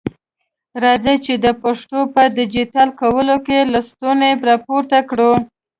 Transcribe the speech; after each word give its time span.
راځئ 0.83 1.15
چي 1.25 1.33
د 1.45 1.47
پښتو 1.63 1.99
په 2.13 2.21
ډيجيټل 2.37 2.89
کولو 3.01 3.35
کي 3.45 3.57
لستوڼي 3.73 4.31
را 4.47 4.55
پورته 4.65 4.99
کړو. 5.09 5.31